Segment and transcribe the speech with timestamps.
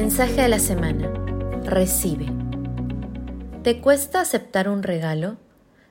[0.00, 1.12] Mensaje de la semana.
[1.64, 2.26] Recibe.
[3.64, 5.38] ¿Te cuesta aceptar un regalo?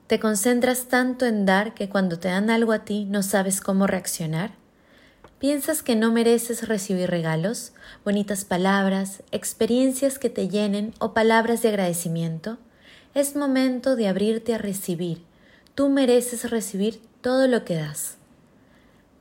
[0.08, 3.85] ¿Te concentras tanto en dar que cuando te dan algo a ti no sabes cómo
[3.85, 4.51] reaccionar?
[5.40, 7.74] ¿Piensas que no mereces recibir regalos,
[8.05, 12.60] bonitas palabras, experiencias que te llenen o palabras de agradecimiento?
[13.14, 15.26] Es momento de abrirte a recibir.
[15.76, 18.16] Tú mereces recibir todo lo que das.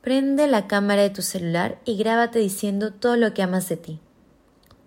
[0.01, 3.99] Prende la cámara de tu celular y grábate diciendo todo lo que amas de ti.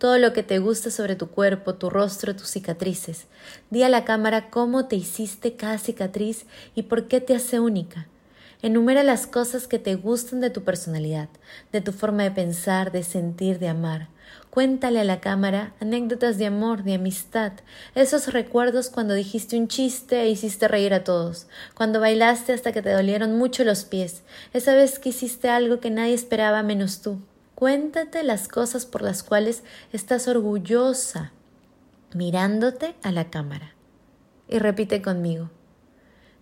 [0.00, 3.27] Todo lo que te gusta sobre tu cuerpo, tu rostro, tus cicatrices.
[3.68, 8.09] Di a la cámara cómo te hiciste cada cicatriz y por qué te hace única.
[8.62, 11.28] Enumera las cosas que te gustan de tu personalidad,
[11.70, 14.09] de tu forma de pensar, de sentir, de amar.
[14.48, 17.52] Cuéntale a la cámara anécdotas de amor, de amistad,
[17.95, 22.80] esos recuerdos cuando dijiste un chiste e hiciste reír a todos, cuando bailaste hasta que
[22.80, 24.23] te dolieron mucho los pies,
[24.54, 27.18] esa vez que hiciste algo que nadie esperaba menos tú.
[27.60, 31.32] Cuéntate las cosas por las cuales estás orgullosa,
[32.15, 33.74] mirándote a la cámara.
[34.48, 35.51] Y repite conmigo.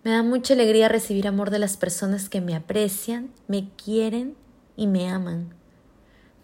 [0.05, 4.37] Me da mucha alegría recibir amor de las personas que me aprecian, me quieren
[4.77, 5.57] y me aman.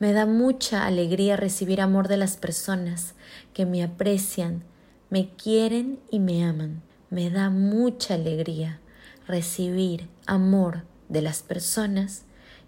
[0.00, 3.14] Me da mucha alegría recibir amor de las personas
[3.52, 4.64] que me aprecian,
[5.08, 6.82] me quieren y me aman.
[7.10, 8.80] Me da mucha alegría
[9.28, 12.24] recibir amor de las personas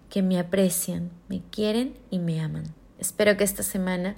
[0.09, 2.65] que me aprecian, me quieren y me aman.
[2.99, 4.15] Espero que esta semana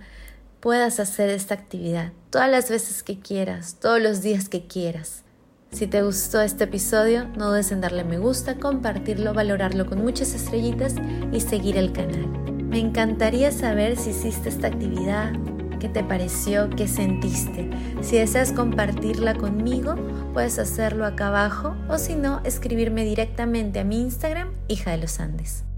[0.59, 5.23] puedas hacer esta actividad todas las veces que quieras, todos los días que quieras.
[5.71, 10.33] Si te gustó este episodio, no dudes en darle me gusta, compartirlo, valorarlo con muchas
[10.33, 10.95] estrellitas
[11.31, 12.27] y seguir el canal.
[12.69, 15.31] Me encantaría saber si hiciste esta actividad,
[15.79, 17.69] qué te pareció, qué sentiste.
[18.01, 19.95] Si deseas compartirla conmigo,
[20.33, 25.19] puedes hacerlo acá abajo o si no, escribirme directamente a mi Instagram, hija de los
[25.19, 25.69] Andes.